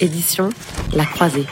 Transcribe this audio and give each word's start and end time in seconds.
Édition 0.00 0.50
La 0.92 1.06
Croisée. 1.06 1.46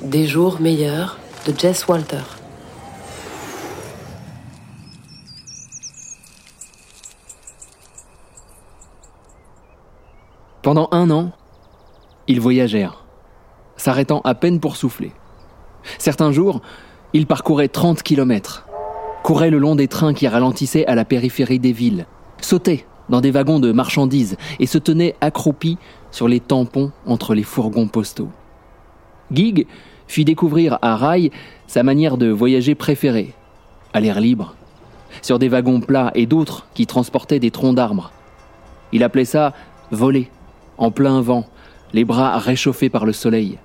Des 0.00 0.26
jours 0.26 0.58
meilleurs 0.58 1.18
de 1.46 1.52
Jess 1.56 1.86
Walter. 1.86 2.22
Pendant 10.62 10.88
un 10.92 11.10
an, 11.10 11.32
ils 12.26 12.40
voyagèrent, 12.40 13.04
s'arrêtant 13.76 14.22
à 14.24 14.34
peine 14.34 14.60
pour 14.60 14.76
souffler. 14.76 15.12
Certains 15.98 16.32
jours, 16.32 16.62
ils 17.12 17.26
parcouraient 17.26 17.68
30 17.68 18.02
kilomètres, 18.02 18.66
couraient 19.22 19.50
le 19.50 19.58
long 19.58 19.76
des 19.76 19.88
trains 19.88 20.14
qui 20.14 20.26
ralentissaient 20.26 20.86
à 20.86 20.94
la 20.94 21.04
périphérie 21.04 21.58
des 21.58 21.72
villes, 21.72 22.06
sautaient 22.40 22.86
dans 23.10 23.20
des 23.20 23.30
wagons 23.30 23.60
de 23.60 23.72
marchandises 23.72 24.36
et 24.58 24.66
se 24.66 24.78
tenaient 24.78 25.16
accroupis 25.20 25.76
sur 26.10 26.28
les 26.28 26.40
tampons 26.40 26.92
entre 27.06 27.34
les 27.34 27.42
fourgons 27.42 27.88
postaux. 27.88 28.30
Gig 29.32 29.66
fit 30.08 30.24
découvrir 30.24 30.78
à 30.82 30.96
Rai 30.96 31.30
sa 31.66 31.82
manière 31.82 32.16
de 32.16 32.30
voyager 32.30 32.74
préférée, 32.74 33.34
à 33.92 34.00
l'air 34.00 34.20
libre, 34.20 34.54
sur 35.22 35.38
des 35.38 35.48
wagons 35.48 35.80
plats 35.80 36.10
et 36.14 36.26
d'autres 36.26 36.66
qui 36.74 36.86
transportaient 36.86 37.38
des 37.38 37.50
troncs 37.50 37.76
d'arbres. 37.76 38.10
Il 38.92 39.04
appelait 39.04 39.24
ça 39.24 39.52
voler, 39.90 40.30
en 40.78 40.90
plein 40.90 41.20
vent, 41.20 41.46
les 41.92 42.04
bras 42.04 42.38
réchauffés 42.38 42.88
par 42.88 43.04
le 43.04 43.12
soleil. 43.12 43.58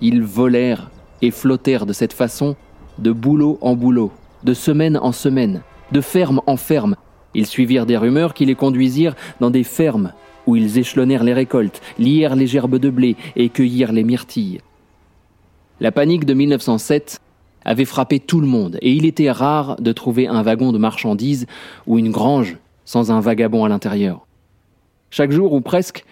Ils 0.00 0.22
volèrent 0.22 0.90
et 1.20 1.30
flottèrent 1.30 1.86
de 1.86 1.92
cette 1.92 2.12
façon, 2.12 2.56
de 2.98 3.12
boulot 3.12 3.58
en 3.60 3.74
boulot, 3.74 4.10
de 4.42 4.54
semaine 4.54 4.98
en 4.98 5.12
semaine, 5.12 5.62
de 5.92 6.00
ferme 6.00 6.40
en 6.46 6.56
ferme. 6.56 6.96
Ils 7.34 7.46
suivirent 7.46 7.86
des 7.86 7.96
rumeurs 7.96 8.34
qui 8.34 8.44
les 8.44 8.54
conduisirent 8.54 9.14
dans 9.40 9.50
des 9.50 9.64
fermes 9.64 10.12
où 10.46 10.56
ils 10.56 10.78
échelonnèrent 10.78 11.24
les 11.24 11.34
récoltes, 11.34 11.80
lièrent 11.98 12.36
les 12.36 12.46
gerbes 12.46 12.78
de 12.78 12.90
blé 12.90 13.16
et 13.36 13.48
cueillirent 13.48 13.92
les 13.92 14.04
myrtilles. 14.04 14.60
La 15.80 15.92
panique 15.92 16.24
de 16.24 16.34
1907 16.34 17.20
avait 17.64 17.84
frappé 17.84 18.18
tout 18.18 18.40
le 18.40 18.46
monde 18.46 18.78
et 18.82 18.92
il 18.92 19.06
était 19.06 19.30
rare 19.30 19.76
de 19.80 19.92
trouver 19.92 20.26
un 20.26 20.42
wagon 20.42 20.72
de 20.72 20.78
marchandises 20.78 21.46
ou 21.86 21.98
une 21.98 22.10
grange 22.10 22.58
sans 22.84 23.12
un 23.12 23.20
vagabond 23.20 23.64
à 23.64 23.68
l'intérieur. 23.68 24.26
Chaque 25.10 25.30
jour 25.30 25.52
ou 25.52 25.60
presque, 25.60 26.04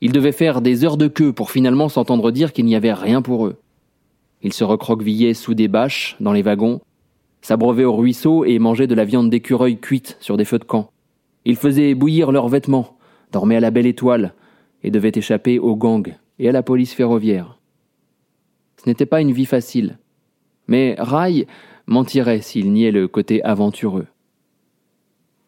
ils 0.00 0.12
devaient 0.12 0.32
faire 0.32 0.60
des 0.60 0.84
heures 0.84 0.96
de 0.96 1.08
queue 1.08 1.32
pour 1.32 1.50
finalement 1.50 1.88
s'entendre 1.88 2.30
dire 2.30 2.52
qu'il 2.52 2.64
n'y 2.64 2.76
avait 2.76 2.92
rien 2.92 3.22
pour 3.22 3.46
eux. 3.46 3.56
Ils 4.42 4.52
se 4.52 4.64
recroquevillaient 4.64 5.34
sous 5.34 5.54
des 5.54 5.68
bâches 5.68 6.16
dans 6.20 6.32
les 6.32 6.42
wagons, 6.42 6.80
s'abreuvaient 7.46 7.84
au 7.84 7.94
ruisseau 7.94 8.44
et 8.44 8.58
mangeaient 8.58 8.88
de 8.88 8.94
la 8.96 9.04
viande 9.04 9.30
d'écureuil 9.30 9.78
cuite 9.78 10.16
sur 10.18 10.36
des 10.36 10.44
feux 10.44 10.58
de 10.58 10.64
camp. 10.64 10.90
Ils 11.44 11.54
faisaient 11.54 11.94
bouillir 11.94 12.32
leurs 12.32 12.48
vêtements, 12.48 12.98
dormaient 13.30 13.54
à 13.54 13.60
la 13.60 13.70
belle 13.70 13.86
étoile 13.86 14.34
et 14.82 14.90
devaient 14.90 15.12
échapper 15.14 15.60
aux 15.60 15.76
gangs 15.76 16.16
et 16.40 16.48
à 16.48 16.52
la 16.52 16.64
police 16.64 16.92
ferroviaire. 16.92 17.60
Ce 18.82 18.88
n'était 18.88 19.06
pas 19.06 19.20
une 19.20 19.30
vie 19.30 19.46
facile, 19.46 19.96
mais 20.66 20.96
Rai 20.98 21.46
mentirait 21.86 22.40
s'il 22.40 22.72
niait 22.72 22.90
le 22.90 23.06
côté 23.06 23.44
aventureux. 23.44 24.08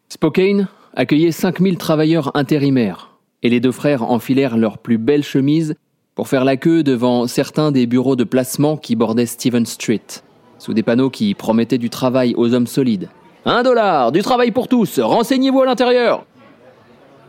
Spokane 0.07 0.69
accueillait 0.93 1.33
5000 1.33 1.77
travailleurs 1.77 2.31
intérimaires, 2.33 3.17
et 3.43 3.49
les 3.49 3.59
deux 3.59 3.73
frères 3.73 4.09
enfilèrent 4.09 4.55
leurs 4.55 4.77
plus 4.77 4.99
belles 4.99 5.25
chemises 5.25 5.75
pour 6.15 6.29
faire 6.29 6.45
la 6.45 6.55
queue 6.55 6.81
devant 6.81 7.27
certains 7.27 7.73
des 7.73 7.87
bureaux 7.87 8.15
de 8.15 8.23
placement 8.23 8.77
qui 8.77 8.95
bordaient 8.95 9.25
Stephen 9.25 9.65
Street, 9.65 10.23
sous 10.59 10.73
des 10.73 10.83
panneaux 10.83 11.09
qui 11.09 11.33
promettaient 11.33 11.77
du 11.77 11.89
travail 11.89 12.35
aux 12.37 12.53
hommes 12.53 12.67
solides. 12.67 13.09
Un 13.45 13.63
dollar, 13.63 14.11
du 14.11 14.21
travail 14.21 14.51
pour 14.51 14.67
tous, 14.67 14.99
renseignez-vous 14.99 15.61
à 15.61 15.65
l'intérieur 15.65 16.25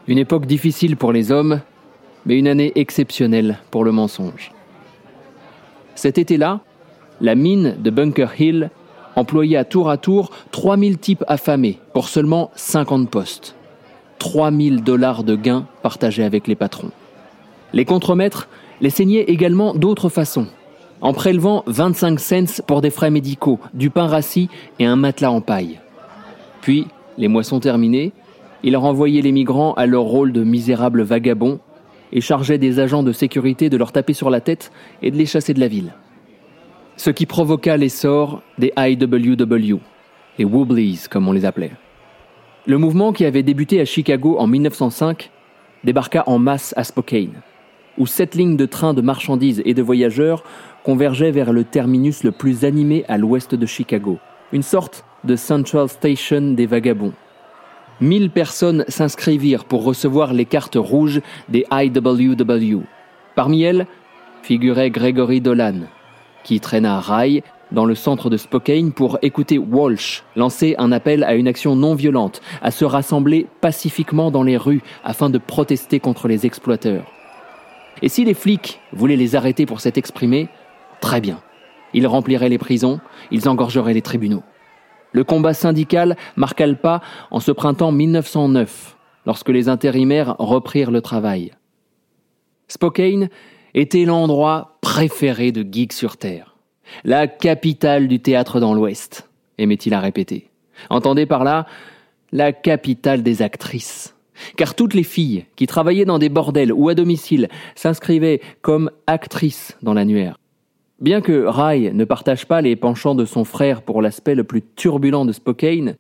Une 0.09 0.19
époque 0.19 0.47
difficile 0.47 0.97
pour 0.97 1.13
les 1.13 1.33
hommes, 1.33 1.61
mais 2.27 2.39
une 2.39 2.49
année 2.49 2.73
exceptionnelle 2.75 3.59
pour 3.71 3.85
le 3.85 3.93
mensonge. 3.93 4.53
Cet 5.95 6.19
été-là, 6.19 6.61
la 7.21 7.35
mine 7.35 7.77
de 7.79 7.91
Bunker 7.91 8.33
Hill 8.39 8.71
employait 9.17 9.57
à 9.57 9.65
tour 9.65 9.89
à 9.89 9.97
tour 9.97 10.31
3000 10.51 10.99
types 10.99 11.25
affamés 11.29 11.79
pour 11.95 12.09
seulement 12.09 12.51
50 12.55 13.09
postes. 13.09 13.55
3000 14.19 14.83
dollars 14.83 15.25
de 15.25 15.37
gains 15.37 15.67
partagés 15.83 16.25
avec 16.25 16.47
les 16.47 16.55
patrons. 16.55 16.91
Les 17.73 17.85
contremaîtres 17.85 18.49
les 18.81 18.91
saignaient 18.91 19.25
également 19.25 19.75
d'autres 19.75 20.09
façons, 20.09 20.47
en 21.01 21.13
prélevant 21.13 21.63
25 21.67 22.21
cents 22.21 22.63
pour 22.67 22.81
des 22.81 22.91
frais 22.91 23.11
médicaux, 23.11 23.59
du 23.75 23.91
pain 23.91 24.07
rassis 24.07 24.49
et 24.79 24.87
un 24.87 24.97
matelas 24.97 25.31
en 25.31 25.41
paille. 25.41 25.81
Puis, 26.61 26.87
les 27.19 27.29
moissons 27.29 27.61
terminées, 27.61 28.13
ils 28.63 28.77
renvoyaient 28.77 29.23
les 29.23 29.33
migrants 29.33 29.73
à 29.75 29.87
leur 29.87 30.03
rôle 30.03 30.33
de 30.33 30.45
misérables 30.45 31.03
vagabonds 31.03 31.61
et 32.13 32.21
chargeaient 32.21 32.59
des 32.59 32.81
agents 32.81 33.03
de 33.03 33.13
sécurité 33.13 33.71
de 33.71 33.77
leur 33.77 33.93
taper 33.93 34.13
sur 34.13 34.31
la 34.31 34.41
tête 34.41 34.73
et 35.03 35.11
de 35.11 35.17
les 35.17 35.27
chasser 35.27 35.55
de 35.55 35.61
la 35.61 35.69
ville. 35.69 35.95
Ce 36.97 37.11
qui 37.11 37.25
provoqua 37.25 37.77
l'essor 37.77 38.43
des 38.59 38.73
IWW, 38.77 39.79
les 40.39 40.45
Wobblies 40.45 41.05
comme 41.11 41.29
on 41.29 41.33
les 41.33 41.47
appelait. 41.47 41.73
Le 42.67 42.77
mouvement 42.77 43.13
qui 43.13 43.25
avait 43.25 43.43
débuté 43.43 43.81
à 43.81 43.87
Chicago 43.87 44.37
en 44.39 44.47
1905 44.47 45.31
débarqua 45.83 46.25
en 46.27 46.39
masse 46.39 46.75
à 46.77 46.85
Spokane, 46.85 47.41
où 48.01 48.07
sept 48.07 48.35
lignes 48.35 48.57
de 48.57 48.65
trains 48.65 48.95
de 48.95 49.03
marchandises 49.03 49.63
et 49.67 49.75
de 49.75 49.83
voyageurs 49.83 50.43
convergeaient 50.85 51.31
vers 51.31 51.53
le 51.53 51.65
terminus 51.65 52.25
le 52.25 52.33
plus 52.33 52.65
animé 52.65 53.05
à 53.09 53.19
l'ouest 53.19 53.55
de 53.55 53.67
Chicago, 53.67 54.19
une 54.53 54.63
sorte 54.63 55.05
de 55.23 55.37
Central 55.37 55.87
Station 55.91 56.53
des 56.53 56.65
vagabonds. 56.65 57.13
Mille 58.01 58.31
personnes 58.31 58.87
s'inscrivirent 58.89 59.67
pour 59.67 59.85
recevoir 59.85 60.33
les 60.33 60.47
cartes 60.47 60.79
rouges 60.81 61.21
des 61.51 61.67
IWW. 61.71 62.81
Parmi 63.37 63.63
elles 63.63 63.87
figurait 64.43 64.91
Gregory 64.91 65.43
Dolan, 65.43 65.81
qui 66.43 66.59
traîna 66.59 67.01
Rai 67.01 67.45
dans 67.71 67.85
le 67.85 67.95
centre 67.95 68.31
de 68.31 68.39
Spokane 68.39 68.93
pour 68.93 69.19
écouter 69.21 69.59
Walsh 69.59 70.25
lancer 70.37 70.75
un 70.79 70.91
appel 70.91 71.23
à 71.23 71.35
une 71.35 71.47
action 71.47 71.77
non 71.77 71.95
violente, 71.95 72.41
à 72.63 72.71
se 72.71 72.87
rassembler 72.87 73.47
pacifiquement 73.61 74.31
dans 74.31 74.43
les 74.43 74.57
rues 74.57 74.81
afin 75.05 75.29
de 75.29 75.37
protester 75.37 76.01
contre 76.01 76.29
les 76.29 76.47
exploiteurs. 76.47 77.20
Et 78.03 78.09
si 78.09 78.25
les 78.25 78.35
flics 78.35 78.81
voulaient 78.93 79.17
les 79.17 79.37
arrêter 79.37 79.67
pour 79.67 79.81
s'être 79.81 79.99
exprimés, 79.99 80.49
très 81.01 81.21
bien. 81.21 81.41
Ils 81.93 82.07
rempliraient 82.07 82.49
les 82.49 82.59
prisons, 82.59 83.01
ils 83.31 83.49
engorgeraient 83.49 83.95
les 83.95 84.03
tribunaux. 84.03 84.43
Le 85.13 85.25
combat 85.25 85.55
syndical 85.55 86.17
marqua 86.37 86.67
le 86.67 86.77
pas 86.77 87.01
en 87.31 87.41
ce 87.41 87.51
printemps 87.51 87.93
1909, 87.93 88.97
lorsque 89.27 89.49
les 89.49 89.69
intérimaires 89.69 90.37
reprirent 90.39 90.93
le 90.93 91.03
travail. 91.03 91.53
Spokane 92.69 93.29
était 93.75 94.05
l'endroit 94.05 94.79
préféré 94.81 95.51
de 95.51 95.67
Geek 95.69 95.93
sur 95.93 96.17
Terre. 96.17 96.57
La 97.05 97.27
capitale 97.27 98.09
du 98.09 98.21
théâtre 98.21 98.61
dans 98.61 98.75
l'Ouest, 98.75 99.29
aimait-il 99.59 99.95
à 99.95 100.01
répéter. 100.01 100.51
Entendez 100.89 101.27
par 101.27 101.45
là 101.45 101.67
la 102.33 102.53
capitale 102.53 103.23
des 103.23 103.43
actrices. 103.43 104.15
Car 104.57 104.75
toutes 104.75 104.95
les 104.95 105.03
filles 105.03 105.45
qui 105.57 105.67
travaillaient 105.67 106.05
dans 106.05 106.19
des 106.19 106.29
bordels 106.29 106.73
ou 106.73 106.89
à 106.89 106.95
domicile 106.95 107.49
s'inscrivaient 107.75 108.41
comme 108.63 108.91
actrices 109.07 109.77
dans 109.83 109.95
l'annuaire. 109.95 110.37
Bien 111.01 111.23
que 111.23 111.45
Rai 111.47 111.93
ne 111.93 112.05
partage 112.05 112.47
pas 112.47 112.61
les 112.61 112.77
penchants 112.77 113.15
de 113.15 113.25
son 113.25 113.45
frère 113.45 113.83
pour 113.83 114.03
l'aspect 114.03 114.35
le 114.35 114.45
plus 114.45 114.63
turbulent 114.77 115.25
de 115.25 115.33
Spokane, 115.33 115.97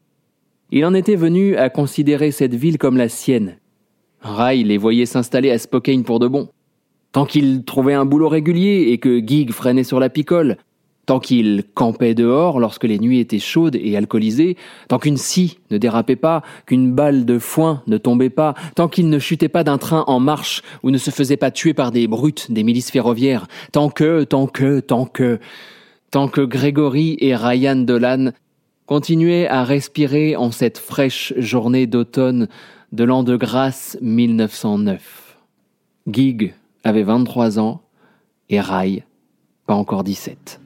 il 0.72 0.84
en 0.84 0.94
était 0.94 1.16
venu 1.16 1.56
à 1.56 1.70
considérer 1.70 2.30
cette 2.30 2.54
ville 2.54 2.78
comme 2.78 2.96
la 2.96 3.08
sienne. 3.08 3.56
Rai 4.20 4.62
les 4.62 4.76
voyait 4.76 5.06
s'installer 5.06 5.50
à 5.50 5.58
Spokane 5.58 6.04
pour 6.04 6.18
de 6.18 6.28
bon. 6.28 6.48
Tant 7.12 7.24
qu'il 7.24 7.64
trouvait 7.64 7.94
un 7.94 8.04
boulot 8.04 8.28
régulier 8.28 8.88
et 8.90 8.98
que 8.98 9.26
Gig 9.26 9.50
freinait 9.50 9.84
sur 9.84 9.98
la 9.98 10.10
picole, 10.10 10.58
tant 11.10 11.18
qu'il 11.18 11.64
campait 11.74 12.14
dehors 12.14 12.60
lorsque 12.60 12.84
les 12.84 13.00
nuits 13.00 13.18
étaient 13.18 13.40
chaudes 13.40 13.74
et 13.74 13.96
alcoolisées, 13.96 14.56
tant 14.86 15.00
qu'une 15.00 15.16
scie 15.16 15.58
ne 15.72 15.76
dérapait 15.76 16.14
pas, 16.14 16.44
qu'une 16.66 16.92
balle 16.92 17.24
de 17.24 17.40
foin 17.40 17.82
ne 17.88 17.98
tombait 17.98 18.30
pas, 18.30 18.54
tant 18.76 18.86
qu'il 18.86 19.08
ne 19.08 19.18
chutait 19.18 19.48
pas 19.48 19.64
d'un 19.64 19.76
train 19.76 20.04
en 20.06 20.20
marche 20.20 20.62
ou 20.84 20.92
ne 20.92 20.98
se 20.98 21.10
faisait 21.10 21.36
pas 21.36 21.50
tuer 21.50 21.74
par 21.74 21.90
des 21.90 22.06
brutes 22.06 22.52
des 22.52 22.62
milices 22.62 22.92
ferroviaires, 22.92 23.48
tant 23.72 23.90
que, 23.90 24.22
tant 24.22 24.46
que, 24.46 24.78
tant 24.78 25.04
que, 25.04 25.40
tant 26.12 26.28
que 26.28 26.42
Grégory 26.42 27.16
et 27.18 27.34
Ryan 27.34 27.74
Dolan 27.74 28.30
continuaient 28.86 29.48
à 29.48 29.64
respirer 29.64 30.36
en 30.36 30.52
cette 30.52 30.78
fraîche 30.78 31.32
journée 31.38 31.88
d'automne 31.88 32.46
de 32.92 33.02
l'an 33.02 33.24
de 33.24 33.34
grâce 33.34 33.98
1909. 34.00 35.38
Gig 36.06 36.54
avait 36.84 37.02
23 37.02 37.58
ans 37.58 37.80
et 38.48 38.60
Rai 38.60 39.02
pas 39.66 39.74
encore 39.74 40.04
17. 40.04 40.60